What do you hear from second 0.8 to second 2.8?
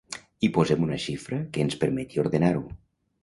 una xifra que ens permeti ordenar-ho.